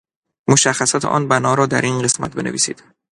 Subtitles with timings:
[0.49, 2.83] مشخصات آن بنا را در این قسمت بنویسید